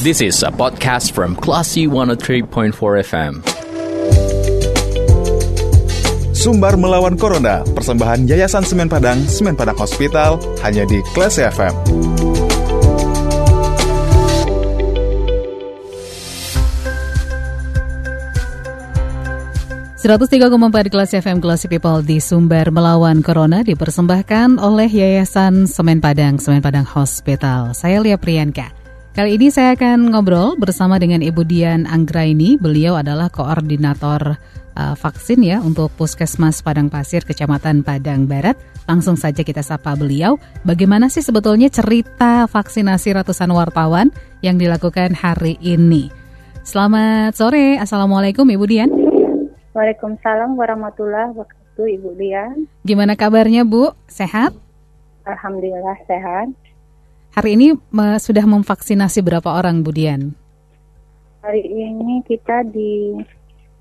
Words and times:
This 0.00 0.24
is 0.24 0.40
a 0.40 0.48
podcast 0.48 1.12
from 1.12 1.36
Classy 1.36 1.84
103.4 1.84 2.72
FM. 3.04 3.44
Sumbar 6.32 6.80
melawan 6.80 7.20
Corona, 7.20 7.60
persembahan 7.76 8.24
Yayasan 8.24 8.64
Semen 8.64 8.88
Padang, 8.88 9.20
Semen 9.28 9.60
Padang 9.60 9.76
Hospital, 9.76 10.40
hanya 10.64 10.88
di 10.88 11.04
Classy 11.12 11.44
FM. 11.44 11.76
empat 20.00 20.88
kelas 20.88 21.12
FM 21.12 21.44
Kelas 21.44 21.68
People 21.68 22.00
di 22.00 22.24
Sumber 22.24 22.72
Melawan 22.72 23.20
Corona 23.20 23.60
dipersembahkan 23.60 24.64
oleh 24.64 24.88
Yayasan 24.88 25.68
Semen 25.68 26.00
Padang, 26.00 26.40
Semen 26.40 26.64
Padang 26.64 26.88
Hospital. 26.88 27.76
Saya 27.76 28.00
Lia 28.00 28.16
Priyanka. 28.16 28.79
Kali 29.10 29.34
ini 29.34 29.50
saya 29.50 29.74
akan 29.74 30.14
ngobrol 30.14 30.54
bersama 30.54 30.94
dengan 31.02 31.18
Ibu 31.18 31.42
Dian 31.42 31.82
Anggraini. 31.82 32.54
Beliau 32.54 32.94
adalah 32.94 33.26
koordinator 33.26 34.38
uh, 34.78 34.94
vaksin 34.94 35.42
ya 35.42 35.58
untuk 35.58 35.90
Puskesmas 35.98 36.62
Padang 36.62 36.86
Pasir, 36.86 37.26
Kecamatan 37.26 37.82
Padang 37.82 38.30
Barat. 38.30 38.54
Langsung 38.86 39.18
saja 39.18 39.42
kita 39.42 39.66
sapa 39.66 39.98
beliau. 39.98 40.38
Bagaimana 40.62 41.10
sih 41.10 41.26
sebetulnya 41.26 41.66
cerita 41.66 42.46
vaksinasi 42.46 43.18
ratusan 43.18 43.50
wartawan 43.50 44.14
yang 44.46 44.62
dilakukan 44.62 45.18
hari 45.18 45.58
ini? 45.58 46.14
Selamat 46.62 47.34
sore, 47.34 47.82
Assalamualaikum 47.82 48.46
Ibu 48.46 48.64
Dian. 48.70 48.90
Waalaikumsalam 49.74 50.54
warahmatullahi 50.54 51.34
wabarakatuh 51.34 51.86
Ibu 51.98 52.10
Dian. 52.14 52.70
Gimana 52.86 53.18
kabarnya 53.18 53.66
Bu? 53.66 53.90
Sehat? 54.06 54.54
Alhamdulillah 55.26 55.98
sehat. 56.06 56.69
Hari 57.30 57.54
ini 57.54 57.78
sudah 58.18 58.44
memvaksinasi 58.44 59.22
berapa 59.22 59.46
orang 59.46 59.86
Bu 59.86 59.94
Dian? 59.94 60.34
Hari 61.46 61.62
ini 61.62 62.26
kita 62.26 62.66
di 62.66 63.16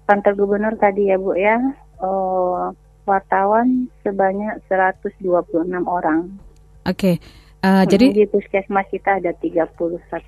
kantor 0.05 0.33
gubernur 0.38 0.73
tadi 0.78 1.09
ya 1.09 1.17
Bu 1.17 1.33
ya, 1.33 1.58
oh, 2.02 2.70
wartawan 3.09 3.89
sebanyak 4.05 4.61
126 4.70 5.66
orang. 5.86 6.30
Oke. 6.86 6.94
Okay. 6.94 7.16
Uh, 7.59 7.83
hmm, 7.83 7.92
jadi 7.92 8.05
di 8.16 8.23
puskesmas 8.23 8.88
kita 8.88 9.20
ada 9.20 9.36
31 9.36 9.75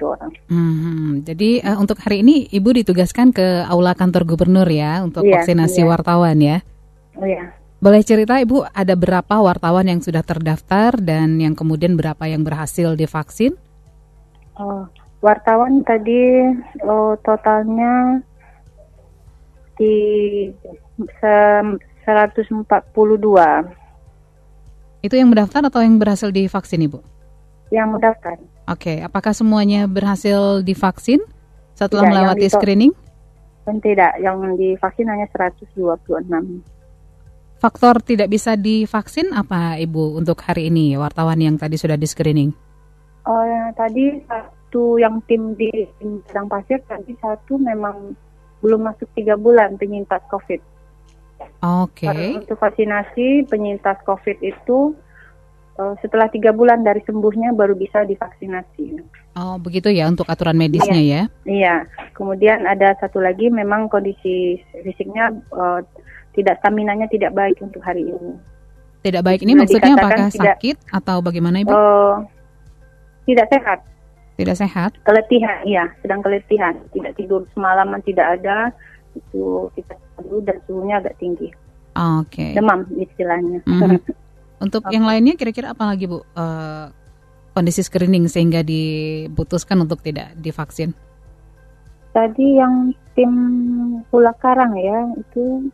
orang. 0.03 0.35
Hmm, 0.51 1.23
jadi 1.23 1.63
uh, 1.63 1.79
untuk 1.79 1.95
hari 2.03 2.27
ini 2.27 2.51
Ibu 2.51 2.83
ditugaskan 2.83 3.31
ke 3.31 3.63
aula 3.71 3.95
kantor 3.95 4.27
gubernur 4.27 4.67
ya 4.67 4.99
untuk 4.99 5.23
iya, 5.23 5.39
vaksinasi 5.39 5.79
iya. 5.79 5.87
wartawan 5.87 6.37
ya. 6.43 6.59
Oh 7.15 7.23
iya. 7.23 7.55
Boleh 7.81 8.05
cerita 8.05 8.37
Ibu 8.37 8.69
ada 8.69 8.93
berapa 8.93 9.41
wartawan 9.41 9.89
yang 9.89 10.05
sudah 10.05 10.21
terdaftar 10.21 11.01
dan 11.01 11.41
yang 11.41 11.57
kemudian 11.57 11.97
berapa 11.97 12.29
yang 12.29 12.45
berhasil 12.45 12.93
divaksin? 12.93 13.57
Oh, 14.53 14.85
wartawan 15.25 15.81
tadi 15.81 16.45
oh, 16.85 17.17
totalnya 17.25 18.21
di 19.81 19.97
142. 21.09 22.45
Itu 25.01 25.15
yang 25.17 25.33
mendaftar 25.33 25.65
atau 25.65 25.81
yang 25.81 25.97
berhasil 25.97 26.29
divaksin 26.29 26.85
Ibu? 26.85 27.01
yang 27.71 27.95
mendaftar. 27.95 28.35
Oke, 28.37 28.45
okay. 28.67 28.97
apakah 29.01 29.31
semuanya 29.31 29.87
berhasil 29.87 30.61
divaksin 30.61 31.23
setelah 31.73 32.05
tidak, 32.05 32.11
melewati 32.13 32.47
screening? 32.51 32.93
Tidak, 33.65 34.19
yang 34.19 34.37
divaksin 34.59 35.07
hanya 35.07 35.25
126. 35.31 36.61
Faktor 37.61 38.01
tidak 38.01 38.33
bisa 38.33 38.57
divaksin 38.57 39.37
apa 39.37 39.77
Ibu 39.77 40.17
untuk 40.17 40.41
hari 40.41 40.73
ini 40.73 40.97
wartawan 40.97 41.37
yang 41.37 41.61
tadi 41.61 41.77
sudah 41.77 41.93
di 41.93 42.09
screening? 42.09 42.49
Oh, 43.29 43.43
ya, 43.45 43.69
tadi 43.77 44.17
satu 44.25 44.97
yang 44.97 45.21
tim 45.29 45.53
di 45.53 45.69
Padang 46.25 46.49
Pasir 46.49 46.81
tadi 46.89 47.13
satu 47.21 47.61
memang 47.61 48.17
belum 48.65 48.81
masuk 48.89 49.05
tiga 49.13 49.37
bulan 49.37 49.77
penyintas 49.77 50.25
COVID. 50.33 50.57
Oke. 51.61 52.09
Okay. 52.09 52.41
Untuk 52.41 52.57
vaksinasi 52.57 53.45
penyintas 53.45 54.01
COVID 54.09 54.41
itu 54.41 54.97
uh, 55.77 55.93
setelah 56.01 56.33
tiga 56.33 56.49
bulan 56.57 56.81
dari 56.81 57.05
sembuhnya 57.05 57.53
baru 57.53 57.77
bisa 57.77 58.01
divaksinasi. 58.09 59.05
Oh 59.37 59.61
begitu 59.61 59.93
ya 59.93 60.09
untuk 60.09 60.25
aturan 60.25 60.57
medisnya 60.57 60.97
iya. 60.97 61.05
ya? 61.05 61.23
Iya. 61.45 61.75
Kemudian 62.17 62.65
ada 62.65 62.97
satu 62.97 63.21
lagi 63.21 63.53
memang 63.53 63.85
kondisi 63.85 64.57
fisiknya 64.81 65.29
uh, 65.53 65.85
tidak 66.31 66.59
stamina-nya 66.63 67.07
tidak 67.11 67.31
baik 67.35 67.57
untuk 67.59 67.83
hari 67.83 68.07
ini. 68.07 68.37
Tidak 69.01 69.23
baik 69.25 69.41
ini 69.41 69.57
maksudnya 69.57 69.97
apakah 69.97 70.29
tidak, 70.29 70.61
sakit 70.61 70.77
atau 70.93 71.17
bagaimana 71.25 71.65
ibu? 71.65 71.73
Uh, 71.73 72.21
tidak 73.25 73.49
sehat. 73.49 73.79
Tidak 74.37 74.55
sehat? 74.57 74.91
Keletihan, 75.05 75.65
iya, 75.65 75.89
sedang 76.05 76.21
keletihan. 76.21 76.77
Tidak 76.93 77.13
tidur 77.17 77.45
semalaman 77.57 78.01
tidak 78.05 78.39
ada. 78.39 78.69
Itu 79.17 79.73
kita 79.73 79.97
dulu 80.21 80.39
dan 80.45 80.57
suhunya 80.69 81.01
agak 81.01 81.17
tinggi. 81.17 81.49
Oke. 81.97 82.29
Okay. 82.29 82.51
Demam 82.55 82.87
istilahnya. 82.95 83.59
Mm 83.65 83.77
-hmm. 83.77 83.99
Untuk 84.65 84.85
okay. 84.85 84.93
yang 84.93 85.09
lainnya 85.09 85.33
kira-kira 85.33 85.73
apa 85.73 85.89
lagi 85.89 86.05
Bu? 86.05 86.21
Uh, 86.37 86.93
kondisi 87.51 87.83
screening 87.83 88.29
sehingga 88.31 88.63
diputuskan 88.63 89.83
untuk 89.83 89.99
tidak 90.05 90.31
divaksin? 90.39 90.95
Tadi 92.11 92.59
yang 92.59 92.93
tim 93.15 93.33
Ulak 94.11 94.39
Karang 94.39 94.75
ya 94.77 95.09
itu 95.19 95.67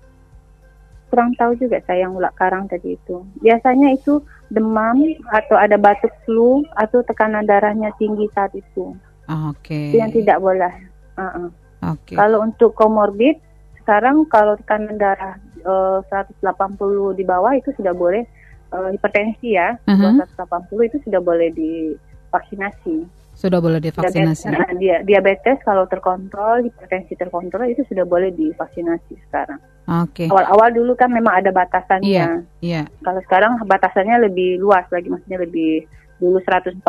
kurang 1.07 1.31
tahu 1.40 1.56
juga 1.56 1.79
saya 1.88 2.07
yang 2.07 2.16
Ulak 2.16 2.35
Karang 2.35 2.68
tadi 2.68 3.00
itu. 3.00 3.23
Biasanya 3.40 3.95
itu 3.95 4.19
demam 4.51 5.00
atau 5.31 5.56
ada 5.56 5.75
batuk 5.79 6.12
flu 6.23 6.63
atau 6.75 7.03
tekanan 7.03 7.47
darahnya 7.47 7.91
tinggi 7.95 8.28
saat 8.35 8.51
itu. 8.56 8.95
Oke. 9.28 9.91
Okay. 9.91 10.00
Yang 10.00 10.23
tidak 10.23 10.40
boleh. 10.40 10.73
Uh 11.16 11.23
-uh. 11.23 11.47
Oke. 11.96 12.13
Okay. 12.13 12.16
Kalau 12.16 12.44
untuk 12.44 12.72
komorbid 12.75 13.40
sekarang 13.84 14.28
kalau 14.28 14.59
tekanan 14.59 15.00
darah 15.00 15.40
uh, 15.63 16.03
eh, 16.03 16.28
180 16.44 17.16
di 17.16 17.23
bawah 17.23 17.56
itu 17.56 17.72
sudah 17.79 17.96
boleh 17.96 18.28
uh, 18.75 18.91
hipertensi 18.91 19.56
ya, 19.56 19.79
uh 19.88 19.91
-huh. 19.96 20.28
180 20.35 20.90
itu 20.91 20.97
sudah 21.07 21.22
boleh 21.23 21.50
divaksinasi. 21.56 23.16
Sudah 23.38 23.62
boleh 23.62 23.78
divaksinasi. 23.78 24.50
Diabetes, 24.50 24.58
nah, 24.58 24.70
dia, 24.81 24.98
diabetes 25.06 25.62
kalau 25.62 25.86
terkontrol, 25.86 26.66
hipertensi 26.66 27.14
terkontrol 27.14 27.70
itu 27.70 27.86
sudah 27.86 28.02
boleh 28.02 28.34
divaksinasi 28.34 29.14
sekarang. 29.30 29.62
Oke. 29.86 30.25
Okay. 30.25 30.28
Awal-awal 30.34 30.74
dulu 30.74 30.98
kan 30.98 31.14
memang 31.14 31.38
ada 31.38 31.53
batasannya. 31.53 32.09
Iya. 32.09 32.28
Yeah, 32.66 32.86
Kalau 33.06 33.22
sekarang 33.22 33.62
batasannya 33.62 34.26
lebih 34.26 34.58
luas 34.58 34.90
lagi, 34.90 35.06
maksudnya 35.14 35.46
lebih 35.46 35.86
dulu 36.18 36.42
140 36.42 36.81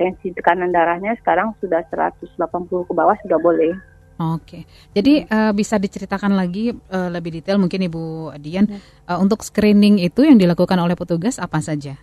tensi 0.00 0.32
tekanan 0.32 0.72
darahnya, 0.72 1.12
sekarang 1.20 1.52
sudah 1.60 1.84
180 1.92 2.40
ke 2.88 2.92
bawah 2.96 3.16
sudah 3.20 3.36
boleh. 3.36 3.76
Oke, 4.16 4.64
jadi 4.96 5.28
uh, 5.28 5.52
bisa 5.52 5.76
diceritakan 5.76 6.32
lagi 6.40 6.72
uh, 6.72 7.12
lebih 7.12 7.36
detail 7.36 7.60
mungkin 7.60 7.84
Ibu 7.84 8.32
Dian 8.40 8.64
uh, 9.04 9.20
untuk 9.20 9.44
screening 9.44 10.00
itu 10.00 10.24
yang 10.24 10.40
dilakukan 10.40 10.80
oleh 10.80 10.96
petugas 10.96 11.36
apa 11.36 11.60
saja? 11.60 12.00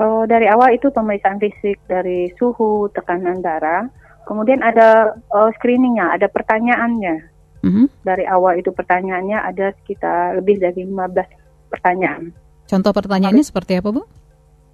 Oh, 0.00 0.24
dari 0.24 0.48
awal 0.48 0.80
itu 0.80 0.88
pemeriksaan 0.88 1.36
fisik 1.36 1.76
dari 1.84 2.32
suhu, 2.40 2.88
tekanan 2.96 3.44
darah, 3.44 3.84
kemudian 4.24 4.64
ada 4.64 5.12
uh, 5.28 5.52
screeningnya, 5.60 6.16
ada 6.16 6.26
pertanyaannya. 6.32 7.16
Mm-hmm. 7.60 7.86
Dari 8.08 8.24
awal 8.24 8.64
itu 8.64 8.72
pertanyaannya 8.72 9.36
ada 9.36 9.76
sekitar 9.84 10.40
lebih 10.40 10.56
dari 10.56 10.88
15 10.88 11.68
pertanyaan. 11.68 12.32
Contoh 12.64 12.96
pertanyaannya 12.96 13.44
seperti 13.44 13.76
apa 13.76 13.92
Bu? 13.92 14.08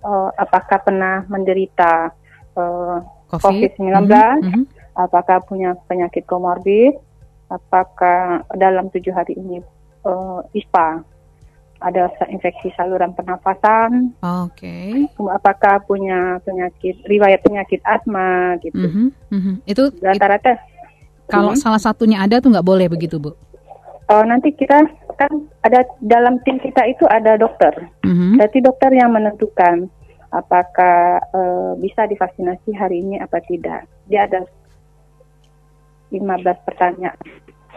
Uh, 0.07 0.31
apakah 0.39 0.79
pernah 0.87 1.27
menderita 1.27 2.15
uh, 2.55 3.03
COVID-19? 3.35 3.83
COVID-19? 3.83 4.07
Mm-hmm 4.07 4.65
apakah 4.97 5.45
punya 5.45 5.77
penyakit 5.87 6.25
komorbid, 6.25 6.97
apakah 7.53 8.43
dalam 8.57 8.89
tujuh 8.89 9.13
hari 9.13 9.37
ini 9.37 9.61
uh, 10.09 10.41
ISPA, 10.57 11.05
ada 11.81 12.09
infeksi 12.33 12.73
saluran 12.73 13.13
pernafasan, 13.13 14.17
Oke. 14.21 15.07
Okay. 15.13 15.29
Apakah 15.29 15.85
punya 15.85 16.41
penyakit 16.43 17.05
riwayat 17.05 17.45
penyakit 17.45 17.85
asma 17.85 18.57
gitu. 18.65 18.81
Mm 18.81 18.93
-hmm, 18.93 19.09
mm 19.33 19.41
-hmm. 19.41 19.55
Itu 19.69 19.93
rata-rata. 20.01 20.57
Kalau 21.27 21.53
hmm. 21.53 21.61
salah 21.61 21.83
satunya 21.83 22.23
ada 22.23 22.39
tuh 22.39 22.55
nggak 22.55 22.65
boleh 22.65 22.87
begitu 22.87 23.19
bu? 23.19 23.35
Uh, 24.07 24.23
nanti 24.23 24.55
kita 24.55 24.87
kan 25.19 25.33
ada 25.67 25.83
dalam 25.99 26.39
tim 26.47 26.63
kita 26.63 26.87
itu 26.87 27.03
ada 27.11 27.35
dokter. 27.35 27.75
Mm 28.07 28.15
-hmm. 28.15 28.33
Berarti 28.39 28.59
dokter 28.63 28.91
yang 28.95 29.11
menentukan 29.11 29.91
apakah 30.31 31.19
uh, 31.35 31.73
bisa 31.83 32.07
divaksinasi 32.07 32.71
hari 32.79 33.03
ini 33.03 33.19
apa 33.19 33.43
tidak. 33.45 33.91
Dia 34.07 34.31
ada 34.31 34.47
15 36.15 36.67
pertanyaan. 36.67 37.19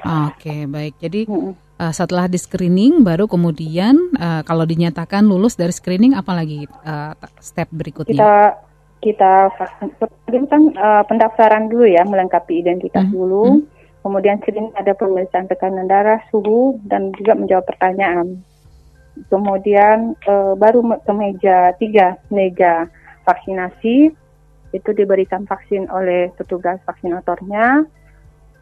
Oke, 0.03 0.65
baik. 0.65 0.95
Jadi 0.99 1.27
hmm. 1.27 1.53
uh, 1.79 1.93
setelah 1.93 2.25
di 2.31 2.39
screening 2.39 3.03
baru 3.03 3.27
kemudian 3.27 3.95
uh, 4.15 4.41
kalau 4.47 4.63
dinyatakan 4.63 5.25
lulus 5.27 5.59
dari 5.59 5.75
screening 5.75 6.15
apalagi 6.15 6.65
uh, 6.87 7.13
step 7.39 7.67
berikutnya? 7.71 8.15
Kita 8.15 8.35
kita 8.99 9.33
vaksin 9.55 10.43
kan 10.51 10.61
uh, 10.75 11.03
pendaftaran 11.07 11.71
dulu 11.71 11.87
ya, 11.87 12.03
melengkapi 12.03 12.59
identitas 12.63 13.07
hmm. 13.07 13.15
dulu. 13.15 13.45
Hmm. 13.59 13.63
Kemudian 13.99 14.39
screening 14.39 14.71
ada 14.79 14.95
pemeriksaan 14.95 15.51
tekanan 15.51 15.87
darah, 15.91 16.23
suhu 16.31 16.79
dan 16.87 17.11
juga 17.19 17.35
menjawab 17.35 17.67
pertanyaan. 17.67 18.39
Kemudian 19.27 20.15
uh, 20.23 20.55
baru 20.55 20.79
ke 21.03 21.11
meja 21.11 21.75
tiga, 21.75 22.15
meja 22.31 22.87
vaksinasi 23.27 24.15
itu 24.69 24.89
diberikan 24.93 25.43
vaksin 25.43 25.91
oleh 25.91 26.31
petugas 26.39 26.79
vaksinatornya. 26.87 27.83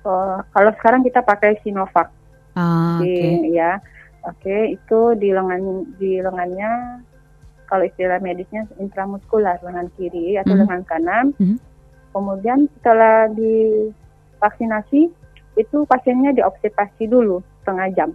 Uh, 0.08 0.40
kalau 0.56 0.72
sekarang 0.80 1.04
kita 1.04 1.20
pakai 1.20 1.60
Sinovac. 1.60 2.08
Ah, 2.56 2.98
okay. 3.04 3.52
ya, 3.52 3.84
oke 4.24 4.40
okay, 4.40 4.80
itu 4.80 5.00
di 5.20 5.36
lengan 5.36 5.84
di 6.00 6.24
lengannya 6.24 7.04
kalau 7.68 7.84
istilah 7.84 8.18
medisnya 8.24 8.64
intramuskular 8.80 9.60
lengan 9.62 9.92
kiri 10.00 10.40
atau 10.40 10.56
mm 10.56 10.64
-hmm. 10.64 10.64
lengan 10.64 10.84
kanan. 10.88 11.26
Mm 11.36 11.46
-hmm. 11.46 11.58
Kemudian 12.16 12.60
setelah 12.80 13.28
divaksinasi 13.36 15.12
itu 15.60 15.78
pasiennya 15.86 16.32
diobservasi 16.40 17.12
dulu 17.12 17.44
setengah 17.62 17.88
jam. 17.94 18.10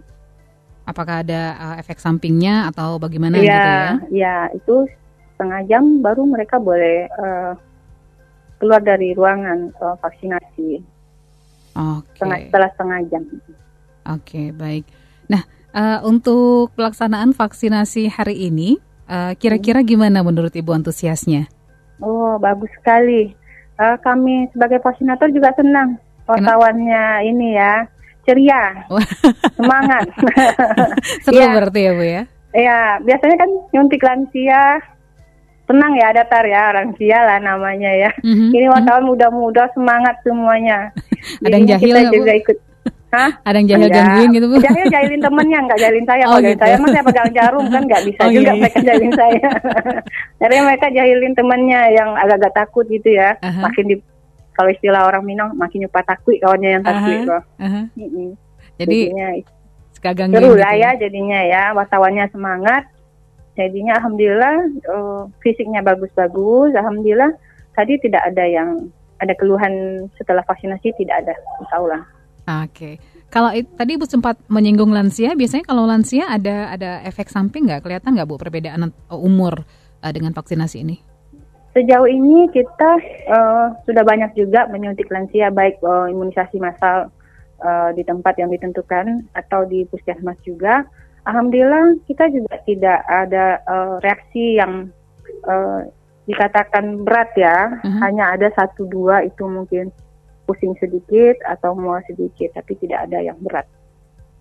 Apakah 0.83 1.23
ada 1.23 1.55
uh, 1.55 1.75
efek 1.79 2.01
sampingnya 2.01 2.67
atau 2.73 2.99
bagaimana 2.99 3.39
ya, 3.39 3.43
gitu 3.43 3.53
ya? 3.53 3.87
Ya, 4.11 4.37
itu 4.51 4.75
setengah 5.35 5.61
jam 5.69 6.03
baru 6.03 6.27
mereka 6.27 6.59
boleh 6.59 7.07
uh, 7.15 7.55
keluar 8.59 8.83
dari 8.83 9.15
ruangan 9.15 9.71
uh, 9.79 9.95
vaksinasi. 9.99 10.83
Oke. 11.73 12.21
Okay. 12.21 12.49
Setelah 12.49 12.69
setengah 12.77 12.99
jam. 13.09 13.23
Oke, 13.23 13.41
okay, 14.05 14.47
baik. 14.53 14.85
Nah, 15.29 15.43
uh, 15.73 15.99
untuk 16.05 16.73
pelaksanaan 16.77 17.33
vaksinasi 17.33 18.13
hari 18.13 18.49
ini, 18.49 18.77
kira 19.09 19.35
kira-kira 19.59 19.79
gimana 19.85 20.25
menurut 20.25 20.53
Ibu 20.53 20.73
antusiasnya? 20.73 21.45
Oh, 22.01 22.35
bagus 22.41 22.69
sekali. 22.79 23.33
Uh, 23.77 23.97
kami 24.01 24.49
sebagai 24.53 24.81
vaksinator 24.81 25.33
juga 25.33 25.49
senang 25.57 25.97
wartawannya 26.29 27.25
ini 27.25 27.57
ya 27.57 27.83
ceria, 28.23 28.87
semangat. 29.59 30.07
Seru 31.23 31.41
ya. 31.43 31.51
berarti 31.51 31.79
ya 31.83 31.91
Bu 31.91 32.03
ya? 32.05 32.23
Iya, 32.53 32.79
biasanya 33.01 33.35
kan 33.35 33.49
nyuntik 33.73 34.05
lansia, 34.05 34.77
tenang 35.63 35.93
ya 35.95 36.11
datar 36.11 36.43
ya 36.43 36.75
lansia 36.75 37.19
lah 37.23 37.39
namanya 37.39 37.91
ya. 37.91 38.11
Mm-hmm. 38.19 38.49
Ini 38.51 38.67
wartawan 38.67 39.03
mm-hmm. 39.03 39.09
muda-muda 39.09 39.63
semangat 39.71 40.15
semuanya. 40.27 40.91
Ada 41.45 41.55
yang 41.55 41.67
jahil 41.67 41.93
kita 41.95 42.11
juga 42.11 42.33
ikut. 42.35 42.57
Hah? 43.13 43.31
Ada 43.45 43.61
yang 43.61 43.69
jahil 43.69 43.89
gangguin 43.93 44.29
gitu 44.33 44.45
bu? 44.49 44.55
Jahil 44.57 44.85
jahilin 44.89 45.21
temennya, 45.21 45.59
nggak 45.69 45.79
jahilin 45.79 46.05
saya. 46.09 46.23
Oh, 46.33 46.39
Kalau 46.41 46.49
gitu. 46.49 46.61
saya 46.65 46.75
mah 46.81 46.89
saya 46.89 47.03
pegang 47.05 47.31
jarum 47.31 47.65
kan 47.69 47.81
nggak 47.85 48.03
bisa 48.09 48.21
oh, 48.25 48.31
juga 48.33 48.51
iya. 48.51 48.59
mereka 48.59 48.79
jahilin 48.81 49.13
saya. 49.13 49.49
Jadi 50.41 50.55
mereka 50.65 50.87
jahilin 50.89 51.33
temennya 51.37 51.81
yang 51.93 52.09
agak-agak 52.17 52.53
takut 52.57 52.85
gitu 52.89 53.09
ya. 53.13 53.37
Uh-huh. 53.37 53.63
Makin 53.69 53.85
di 53.85 53.95
kalau 54.53 54.69
istilah 54.69 55.01
orang 55.09 55.23
Minang 55.25 55.49
makin 55.57 55.85
nyupa 55.85 56.05
takwi 56.05 56.37
kawannya 56.37 56.69
yang 56.77 56.83
takwi 56.85 57.25
uh 57.25 57.25
-huh, 57.25 57.41
uh 57.41 57.65
-huh. 57.65 57.83
Mm 57.97 58.09
-hmm. 58.09 58.29
Jadi 58.77 58.97
seru 60.03 60.53
gitu 60.53 60.59
lah 60.59 60.73
ya, 60.75 60.91
ya 60.93 61.07
jadinya 61.07 61.39
ya 61.45 61.63
wartawannya 61.71 62.25
semangat. 62.33 62.83
Jadinya 63.53 64.01
alhamdulillah 64.01 64.55
uh, 64.89 65.23
fisiknya 65.45 65.85
bagus-bagus. 65.85 66.73
Alhamdulillah 66.73 67.31
tadi 67.77 68.01
tidak 68.01 68.25
ada 68.33 68.43
yang 68.49 68.89
ada 69.21 69.33
keluhan 69.37 70.05
setelah 70.17 70.43
vaksinasi 70.43 70.91
tidak 70.97 71.23
ada, 71.23 71.33
insya 71.61 71.75
Allah. 71.79 72.01
Oke. 72.43 72.67
Okay. 72.73 72.95
Kalau 73.33 73.49
tadi 73.49 73.97
Ibu 73.97 74.05
sempat 74.05 74.37
menyinggung 74.45 74.93
lansia, 74.93 75.33
biasanya 75.33 75.65
kalau 75.65 75.89
lansia 75.89 76.29
ada 76.29 76.69
ada 76.69 77.01
efek 77.01 77.33
samping 77.33 77.65
nggak? 77.65 77.81
Kelihatan 77.81 78.13
nggak 78.13 78.29
Bu 78.29 78.37
perbedaan 78.37 78.93
umur 79.09 79.65
uh, 80.05 80.11
dengan 80.13 80.37
vaksinasi 80.37 80.85
ini? 80.85 81.01
Sejauh 81.73 82.05
ini 82.05 82.45
kita 82.53 82.91
uh, 83.33 83.73
sudah 83.89 84.05
banyak 84.05 84.37
juga 84.37 84.69
menyuntik 84.69 85.09
lansia 85.09 85.49
baik 85.49 85.81
uh, 85.81 86.05
imunisasi 86.05 86.61
massal 86.61 87.09
uh, 87.57 87.89
di 87.97 88.05
tempat 88.05 88.37
yang 88.37 88.53
ditentukan 88.53 89.25
atau 89.33 89.65
di 89.65 89.81
puskesmas 89.89 90.37
juga. 90.45 90.85
Alhamdulillah 91.23 92.03
kita 92.03 92.27
juga 92.31 92.55
tidak 92.67 92.99
ada 93.07 93.63
uh, 93.63 93.95
reaksi 94.03 94.59
yang 94.59 94.91
uh, 95.47 95.87
dikatakan 96.27 97.03
berat 97.03 97.31
ya. 97.35 97.79
Uh-huh. 97.79 97.99
Hanya 98.03 98.35
ada 98.35 98.51
satu 98.51 98.87
dua 98.87 99.23
itu 99.23 99.47
mungkin 99.47 99.91
pusing 100.43 100.75
sedikit 100.79 101.39
atau 101.47 101.71
mual 101.75 102.03
sedikit, 102.03 102.51
tapi 102.59 102.75
tidak 102.75 103.07
ada 103.07 103.23
yang 103.23 103.39
berat. 103.39 103.63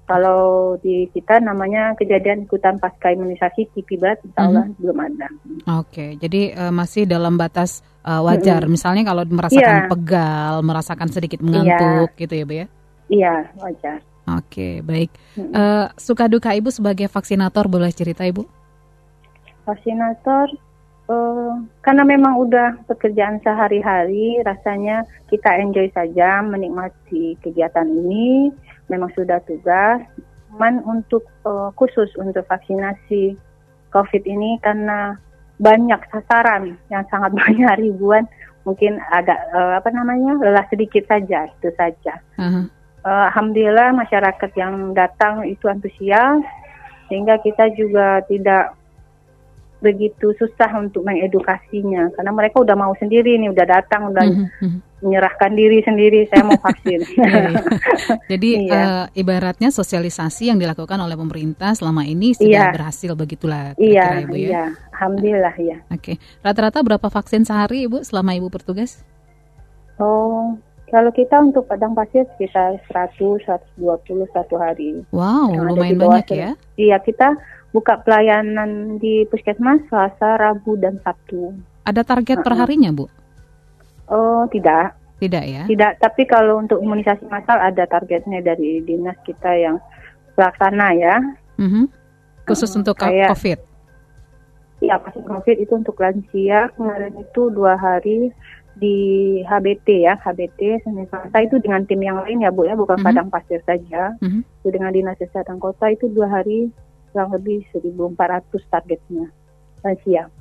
Kalau 0.02 0.74
di 0.82 1.06
kita 1.14 1.38
namanya 1.38 1.94
kejadian 1.94 2.50
ikutan 2.50 2.82
pasca 2.82 3.14
imunisasi 3.14 3.70
TB 3.70 3.88
berat, 4.02 4.18
insya 4.26 4.50
Allah 4.50 4.66
-hmm. 4.66 4.78
belum 4.82 4.98
ada. 4.98 5.26
Oke, 5.30 5.62
okay, 5.86 6.10
jadi 6.18 6.58
uh, 6.58 6.74
masih 6.74 7.06
dalam 7.06 7.38
batas 7.38 7.86
uh, 8.02 8.18
wajar. 8.26 8.66
-hmm. 8.66 8.74
Misalnya 8.74 9.06
kalau 9.06 9.22
merasakan 9.30 9.86
yeah. 9.86 9.88
pegal, 9.88 10.54
merasakan 10.66 11.08
sedikit 11.14 11.38
mengantuk, 11.38 12.10
yeah. 12.12 12.18
gitu 12.18 12.34
ya, 12.34 12.44
bu 12.44 12.54
ya? 12.58 12.66
Iya, 13.06 13.34
wajar. 13.62 13.98
Oke, 14.38 14.80
baik. 14.80 15.10
Mm 15.36 15.42
-hmm. 15.42 15.52
uh, 15.52 15.86
suka 15.98 16.30
duka 16.30 16.54
ibu 16.56 16.70
sebagai 16.72 17.10
vaksinator 17.10 17.68
boleh 17.68 17.92
cerita 17.92 18.22
ibu? 18.24 18.46
Vaksinator, 19.66 20.48
uh, 21.10 21.54
karena 21.82 22.02
memang 22.06 22.38
udah 22.40 22.82
pekerjaan 22.88 23.38
sehari-hari, 23.42 24.40
rasanya 24.42 25.04
kita 25.28 25.50
enjoy 25.58 25.90
saja 25.92 26.42
menikmati 26.42 27.36
kegiatan 27.42 27.86
ini 27.86 28.50
memang 28.90 29.10
sudah 29.14 29.40
tugas. 29.44 30.02
Cuman 30.52 30.84
untuk 30.84 31.24
uh, 31.48 31.72
khusus 31.80 32.12
untuk 32.20 32.44
vaksinasi 32.44 33.38
COVID 33.88 34.22
ini 34.28 34.60
karena 34.60 35.16
banyak 35.56 36.00
sasaran 36.12 36.76
yang 36.92 37.04
sangat 37.08 37.32
banyak 37.40 37.72
ribuan, 37.80 38.28
mungkin 38.68 38.98
agak 39.10 39.38
uh, 39.54 39.78
apa 39.78 39.88
namanya 39.90 40.38
lelah 40.38 40.66
sedikit 40.68 41.06
saja 41.08 41.48
itu 41.48 41.68
saja. 41.74 42.14
Uh-huh. 42.38 42.66
Uh, 43.02 43.26
Alhamdulillah 43.34 43.90
masyarakat 43.98 44.50
yang 44.54 44.94
datang 44.94 45.42
itu 45.42 45.66
antusias 45.66 46.42
sehingga 47.10 47.36
kita 47.42 47.74
juga 47.74 48.22
tidak 48.30 48.78
begitu 49.82 50.30
susah 50.38 50.70
untuk 50.78 51.02
mengedukasinya 51.02 52.14
karena 52.14 52.30
mereka 52.30 52.62
udah 52.62 52.78
mau 52.78 52.94
sendiri 52.94 53.34
nih 53.34 53.50
udah 53.50 53.66
datang 53.66 54.14
udah 54.14 54.22
mm-hmm. 54.22 55.02
menyerahkan 55.02 55.50
diri 55.58 55.82
sendiri 55.82 56.30
saya 56.30 56.46
mau 56.46 56.54
vaksin. 56.62 57.02
Iya, 57.02 57.26
iya. 57.50 57.62
Jadi 58.30 58.50
iya. 58.70 58.78
uh, 58.78 59.06
ibaratnya 59.18 59.74
sosialisasi 59.74 60.54
yang 60.54 60.62
dilakukan 60.62 60.94
oleh 61.02 61.18
pemerintah 61.18 61.74
selama 61.74 62.06
ini 62.06 62.38
sudah 62.38 62.70
iya. 62.70 62.70
berhasil 62.70 63.10
begitulah 63.18 63.74
iya, 63.82 64.22
Ibu 64.22 64.36
ya. 64.38 64.46
Iya, 64.46 64.64
alhamdulillah 64.94 65.54
ya. 65.58 65.78
Oke. 65.90 66.14
Okay. 66.14 66.16
Rata-rata 66.46 66.78
berapa 66.86 67.10
vaksin 67.10 67.42
sehari 67.42 67.90
Ibu 67.90 68.06
selama 68.06 68.38
Ibu 68.38 68.46
bertugas? 68.46 69.02
Oh, 69.98 70.54
kalau 70.92 71.08
kita 71.08 71.40
untuk 71.40 71.64
padang 71.64 71.96
pasir 71.96 72.28
sekitar 72.36 72.76
100 72.92 73.48
120 73.80 74.28
satu 74.28 74.60
hari. 74.60 75.00
Wow, 75.08 75.56
lumayan 75.56 75.96
banyak 75.96 76.28
ya. 76.36 76.50
Iya, 76.76 77.00
kita 77.00 77.32
buka 77.72 78.04
pelayanan 78.04 79.00
di 79.00 79.24
puskesmas 79.32 79.80
Selasa, 79.88 80.36
Rabu, 80.36 80.76
dan 80.76 81.00
Sabtu. 81.00 81.56
Ada 81.88 82.04
target 82.04 82.36
uh 82.36 82.40
-uh. 82.44 82.46
per 82.46 82.54
harinya, 82.60 82.92
Bu? 82.92 83.08
Oh, 84.12 84.44
tidak. 84.52 84.92
Tidak 85.16 85.44
ya? 85.48 85.64
Tidak, 85.64 85.96
tapi 85.96 86.28
kalau 86.28 86.60
untuk 86.60 86.84
imunisasi 86.84 87.24
massal 87.32 87.56
ada 87.56 87.88
targetnya 87.88 88.44
dari 88.44 88.84
dinas 88.84 89.16
kita 89.24 89.48
yang 89.56 89.80
pelaksana 90.36 90.92
ya. 90.92 91.16
Mm 91.56 91.68
-hmm. 91.72 91.84
Khusus 92.44 92.68
uh, 92.76 92.84
untuk 92.84 93.00
kayak, 93.00 93.32
COVID? 93.32 93.58
Iya, 94.84 95.00
vaksin 95.00 95.24
COVID 95.24 95.56
itu 95.56 95.72
untuk 95.72 95.96
lansia. 95.96 96.68
Kemarin 96.76 97.16
itu 97.16 97.42
dua 97.54 97.80
hari 97.80 98.34
di 98.76 98.96
HBT 99.44 100.08
ya, 100.08 100.16
HBT 100.16 100.84
Senin 100.84 101.04
Selasa 101.12 101.38
itu 101.44 101.60
dengan 101.60 101.84
tim 101.84 102.00
yang 102.00 102.22
lain 102.24 102.40
ya 102.40 102.48
Bu 102.48 102.64
ya, 102.64 102.72
bukan 102.72 102.96
mm 102.96 103.04
-hmm. 103.04 103.08
Padang 103.12 103.28
Pasir 103.28 103.60
saja. 103.68 104.16
Mm 104.24 104.28
-hmm. 104.28 104.42
Itu 104.64 104.68
dengan 104.72 104.90
Dinas 104.92 105.18
Kesehatan 105.20 105.60
Kota 105.60 105.92
itu 105.92 106.08
dua 106.08 106.28
hari 106.28 106.72
kurang 107.12 107.30
lebih 107.36 107.60
1.400 107.76 108.72
targetnya 108.72 109.28
lansia. 109.84 110.32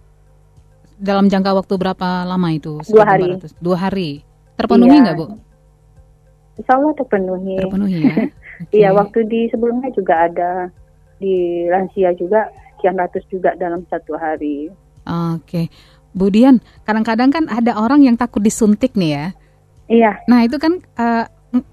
Dalam 1.02 1.28
jangka 1.28 1.52
waktu 1.58 1.74
berapa 1.76 2.24
lama 2.24 2.50
itu? 2.56 2.80
Dua 2.88 3.04
hari. 3.04 3.36
Dua 3.60 3.78
hari. 3.78 4.24
Terpenuhi 4.56 4.96
iya. 4.96 5.04
nggak 5.04 5.18
Bu? 5.18 5.26
Insya 6.62 6.74
Allah 6.78 6.94
terpenuhi. 6.96 7.56
Terpenuhi 7.60 8.00
ya. 8.06 8.16
Iya, 8.70 8.94
okay. 8.94 9.00
waktu 9.02 9.20
di 9.26 9.42
sebelumnya 9.50 9.90
juga 9.90 10.30
ada 10.30 10.70
di 11.18 11.66
lansia 11.66 12.14
juga 12.14 12.46
sekian 12.78 12.94
ratus 12.94 13.26
juga 13.34 13.58
dalam 13.58 13.82
satu 13.90 14.14
hari. 14.14 14.70
Oke, 15.02 15.10
okay. 15.42 15.66
Bu 16.12 16.28
Dian, 16.28 16.60
kadang-kadang 16.84 17.32
kan 17.32 17.44
ada 17.48 17.76
orang 17.80 18.04
yang 18.04 18.20
takut 18.20 18.44
disuntik 18.44 18.96
nih 19.00 19.12
ya. 19.16 19.26
Iya. 19.92 20.12
Nah 20.28 20.44
itu 20.48 20.56
kan 20.60 20.80
uh, 20.96 21.26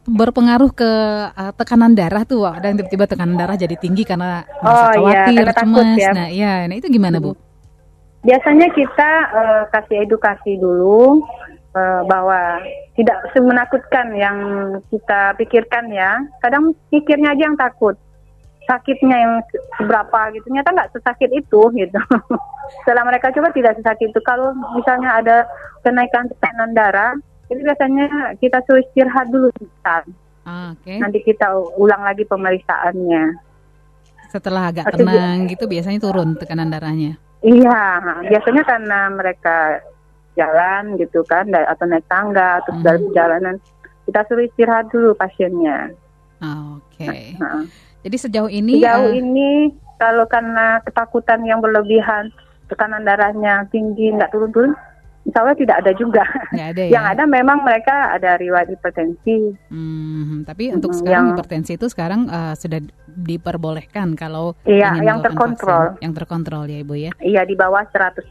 berpengaruh 0.06 0.70
ke 0.74 0.90
uh, 1.30 1.52
tekanan 1.54 1.94
darah 1.94 2.26
tuh 2.26 2.42
ada 2.50 2.66
yang 2.66 2.82
tiba-tiba 2.82 3.06
tekanan 3.06 3.38
darah 3.38 3.54
jadi 3.54 3.78
tinggi 3.78 4.02
karena 4.02 4.42
merasa 4.58 4.82
oh, 4.82 4.90
iya, 4.90 4.98
khawatir, 4.98 5.42
iya, 5.46 5.54
cemas. 5.54 5.98
Ya. 5.98 6.10
Nah, 6.10 6.28
iya, 6.30 6.52
nah 6.66 6.74
itu 6.74 6.88
gimana, 6.90 7.22
Bu? 7.22 7.38
Biasanya 8.26 8.68
kita 8.74 9.10
uh, 9.30 9.62
kasih 9.70 10.02
edukasi 10.02 10.58
dulu 10.58 11.22
uh, 11.78 12.02
bahwa 12.10 12.58
tidak 12.98 13.18
semenakutkan 13.30 14.10
yang 14.18 14.38
kita 14.90 15.38
pikirkan 15.38 15.86
ya. 15.94 16.18
Kadang 16.42 16.74
pikirnya 16.90 17.38
aja 17.38 17.42
yang 17.46 17.54
takut. 17.54 17.94
Sakitnya 18.68 19.16
yang 19.16 19.32
seberapa 19.80 20.20
gitu. 20.36 20.52
Nyata 20.52 20.76
nggak 20.76 20.92
sesakit 20.92 21.32
itu 21.32 21.60
gitu. 21.72 22.00
Setelah 22.84 23.08
mereka 23.08 23.32
coba 23.32 23.48
tidak 23.56 23.80
sesakit 23.80 24.12
itu. 24.12 24.20
Kalau 24.20 24.52
misalnya 24.76 25.24
ada 25.24 25.36
kenaikan 25.80 26.28
tekanan 26.28 26.76
darah, 26.76 27.16
jadi 27.48 27.60
biasanya 27.64 28.06
kita 28.36 28.60
suruh 28.68 28.84
istirahat 28.84 29.32
dulu 29.32 29.48
sebentar. 29.56 30.04
Ah, 30.44 30.76
okay. 30.76 31.00
Nanti 31.00 31.24
kita 31.24 31.48
ulang 31.80 32.04
lagi 32.04 32.28
pemeriksaannya. 32.28 33.24
Setelah 34.28 34.68
agak 34.68 34.92
tenang 34.92 35.48
gitu 35.48 35.64
biasanya 35.64 36.00
turun 36.04 36.36
tekanan 36.36 36.68
darahnya. 36.68 37.16
Iya, 37.40 37.80
biasanya 38.28 38.62
karena 38.68 39.00
mereka 39.14 39.80
jalan 40.36 41.00
gitu 41.00 41.24
kan, 41.24 41.48
atau 41.50 41.84
naik 41.88 42.04
tangga, 42.10 42.62
atau 42.62 42.72
hmm. 42.76 42.84
dari 42.84 42.98
perjalanan, 43.10 43.56
kita 44.04 44.20
suruh 44.28 44.44
istirahat 44.44 44.86
dulu 44.92 45.14
pasiennya. 45.16 45.94
Oke. 46.38 47.06
Okay. 47.06 47.26
Nah, 47.40 47.62
nah. 47.62 47.87
Jadi 48.06 48.16
sejauh 48.16 48.50
ini 48.50 48.78
sejauh 48.78 49.10
uh, 49.10 49.16
ini 49.16 49.74
kalau 49.98 50.24
karena 50.30 50.78
ketakutan 50.86 51.42
yang 51.42 51.58
berlebihan, 51.58 52.30
tekanan 52.70 53.02
darahnya 53.02 53.66
tinggi 53.74 54.14
nggak 54.14 54.30
turun-turun, 54.30 54.78
Insya 55.28 55.44
Allah 55.44 55.56
tidak 55.60 55.76
ada 55.84 55.92
juga. 55.92 56.24
ada 56.72 56.82
ya? 56.88 56.92
Yang 56.96 57.04
ada 57.12 57.22
memang 57.28 57.60
mereka 57.60 58.16
ada 58.16 58.40
riwayat 58.40 58.72
hipertensi. 58.72 59.52
Hmm, 59.68 60.40
tapi 60.48 60.72
untuk 60.72 60.96
hmm, 60.96 60.98
sekarang 61.04 61.24
yang, 61.28 61.32
hipertensi 61.36 61.72
itu 61.76 61.86
sekarang 61.92 62.32
uh, 62.32 62.56
sudah 62.56 62.80
diperbolehkan 63.12 64.16
kalau 64.16 64.56
iya, 64.64 64.96
yang 65.04 65.20
terkontrol. 65.20 65.92
Vaksin. 65.92 66.00
Yang 66.00 66.12
terkontrol 66.24 66.64
ya 66.64 66.78
Ibu 66.80 66.94
ya. 66.96 67.12
Iya 67.20 67.44
di 67.44 67.52
bawah 67.52 67.84
180 67.92 68.24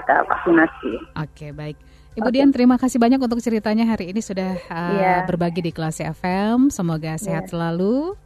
kita 0.00 0.14
vaksinasi. 0.24 0.92
Oke 1.20 1.52
baik. 1.52 1.76
Ibu 2.16 2.24
okay. 2.24 2.32
Dian 2.32 2.48
terima 2.48 2.80
kasih 2.80 2.96
banyak 2.96 3.20
untuk 3.20 3.44
ceritanya 3.44 3.84
hari 3.84 4.08
ini 4.08 4.24
sudah 4.24 4.56
uh, 4.72 4.96
yeah. 4.96 5.20
berbagi 5.28 5.60
di 5.60 5.68
kelas 5.68 6.00
FM. 6.00 6.72
Semoga 6.72 7.20
sehat 7.20 7.44
yeah. 7.44 7.52
selalu 7.52 8.16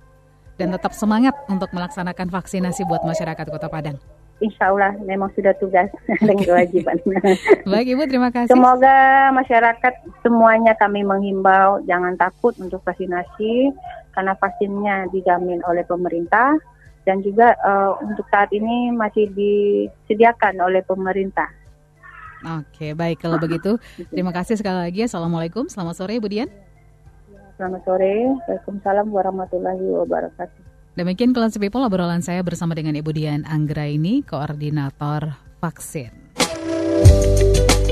dan 0.61 0.77
tetap 0.77 0.93
semangat 0.93 1.33
untuk 1.49 1.73
melaksanakan 1.73 2.29
vaksinasi 2.29 2.85
buat 2.85 3.01
masyarakat 3.01 3.49
Kota 3.49 3.73
Padang. 3.73 3.97
Insya 4.41 4.73
Allah 4.73 4.97
memang 5.05 5.33
sudah 5.33 5.57
tugas 5.57 5.89
dan 6.29 6.37
kewajiban. 6.37 7.01
Baik 7.73 7.97
Ibu, 7.97 8.03
terima 8.09 8.29
kasih. 8.29 8.53
Semoga 8.53 9.33
masyarakat 9.33 9.95
semuanya 10.21 10.77
kami 10.77 11.05
menghimbau 11.05 11.81
jangan 11.89 12.17
takut 12.21 12.53
untuk 12.61 12.85
vaksinasi 12.85 13.73
karena 14.13 14.37
vaksinnya 14.37 15.09
dijamin 15.13 15.65
oleh 15.65 15.85
pemerintah 15.85 16.57
dan 17.09 17.25
juga 17.25 17.57
uh, 17.65 17.97
untuk 18.05 18.29
saat 18.29 18.53
ini 18.53 18.93
masih 18.93 19.33
disediakan 19.33 20.61
oleh 20.61 20.85
pemerintah. 20.85 21.49
Oke, 22.41 22.97
baik 22.97 23.21
kalau 23.21 23.37
begitu. 23.37 23.77
Terima 24.13 24.33
kasih 24.33 24.57
sekali 24.57 24.89
lagi. 24.89 25.05
Assalamualaikum. 25.05 25.69
Selamat 25.69 26.01
sore, 26.01 26.17
Ibu 26.17 26.29
Dian. 26.33 26.49
Selamat 27.61 27.85
sore. 27.85 28.41
Waalaikumsalam 28.49 29.13
warahmatullahi 29.13 29.85
wabarakatuh. 30.01 30.97
Demikian 30.97 31.37
kelas 31.37 31.61
people 31.61 31.85
obrolan 31.85 32.25
saya 32.25 32.41
bersama 32.41 32.73
dengan 32.73 32.97
Ibu 32.97 33.13
Dian 33.13 33.45
Anggra 33.45 33.85
ini, 33.85 34.25
koordinator 34.25 35.37
vaksin. 35.61 36.09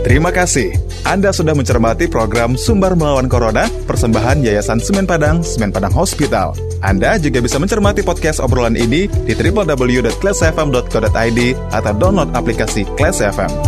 Terima 0.08 0.32
kasih. 0.32 0.72
Anda 1.04 1.36
sudah 1.36 1.52
mencermati 1.52 2.08
program 2.08 2.56
Sumber 2.56 2.96
Melawan 2.96 3.28
Corona, 3.28 3.68
persembahan 3.84 4.40
Yayasan 4.40 4.80
Semen 4.80 5.04
Padang, 5.04 5.44
Semen 5.44 5.68
Padang 5.68 5.92
Hospital. 5.92 6.56
Anda 6.80 7.20
juga 7.20 7.44
bisa 7.44 7.60
mencermati 7.60 8.00
podcast 8.00 8.40
obrolan 8.40 8.72
ini 8.72 9.04
di 9.04 9.36
www.classfm.co.id 9.36 11.40
atau 11.76 11.92
download 11.92 12.32
aplikasi 12.32 12.88
Class 12.96 13.20
FM. 13.20 13.67